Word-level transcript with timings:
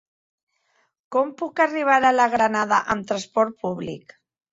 Com 1.15 1.33
puc 1.41 1.61
arribar 1.65 1.97
a 2.09 2.11
la 2.15 2.25
Granada 2.37 2.79
amb 2.95 3.07
trasport 3.13 3.61
públic? 3.67 4.17